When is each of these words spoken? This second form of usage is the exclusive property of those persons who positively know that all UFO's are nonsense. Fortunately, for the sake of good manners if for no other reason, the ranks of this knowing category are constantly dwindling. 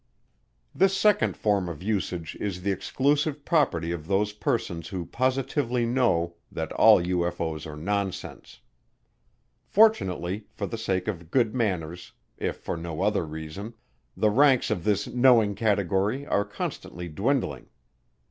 This 0.73 0.97
second 0.97 1.37
form 1.37 1.69
of 1.69 1.83
usage 1.83 2.35
is 2.39 2.63
the 2.63 2.71
exclusive 2.71 3.45
property 3.45 3.91
of 3.91 4.07
those 4.07 4.33
persons 4.33 4.87
who 4.87 5.05
positively 5.05 5.85
know 5.85 6.33
that 6.51 6.71
all 6.71 6.99
UFO's 6.99 7.67
are 7.67 7.75
nonsense. 7.77 8.61
Fortunately, 9.67 10.47
for 10.49 10.65
the 10.65 10.79
sake 10.79 11.07
of 11.07 11.29
good 11.29 11.53
manners 11.53 12.13
if 12.39 12.57
for 12.57 12.75
no 12.77 13.03
other 13.03 13.23
reason, 13.23 13.75
the 14.17 14.31
ranks 14.31 14.71
of 14.71 14.85
this 14.85 15.05
knowing 15.05 15.53
category 15.53 16.25
are 16.25 16.45
constantly 16.45 17.07
dwindling. 17.07 17.69